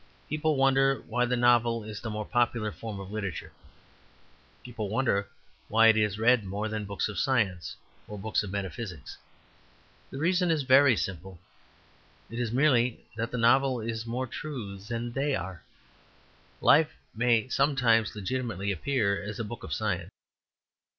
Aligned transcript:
People 0.27 0.55
wonder 0.55 1.03
why 1.07 1.25
the 1.27 1.37
novel 1.37 1.83
is 1.83 2.01
the 2.01 2.09
most 2.09 2.31
popular 2.31 2.71
form 2.71 2.99
of 2.99 3.11
literature; 3.11 3.51
people 4.63 4.89
wonder 4.89 5.29
why 5.67 5.89
it 5.89 5.95
is 5.95 6.17
read 6.17 6.43
more 6.43 6.67
than 6.67 6.85
books 6.85 7.07
of 7.07 7.19
science 7.19 7.75
or 8.07 8.17
books 8.17 8.41
of 8.41 8.49
metaphysics. 8.51 9.15
The 10.09 10.17
reason 10.17 10.49
is 10.49 10.63
very 10.63 10.97
simple; 10.97 11.37
it 12.31 12.39
is 12.39 12.51
merely 12.51 13.05
that 13.15 13.29
the 13.29 13.37
novel 13.37 13.79
is 13.79 14.07
more 14.07 14.25
true 14.25 14.79
than 14.79 15.11
they 15.11 15.35
are. 15.35 15.61
Life 16.61 16.95
may 17.13 17.47
sometimes 17.49 18.15
legitimately 18.15 18.71
appear 18.71 19.21
as 19.21 19.39
a 19.39 19.43
book 19.43 19.63
of 19.63 19.71
science. 19.71 20.09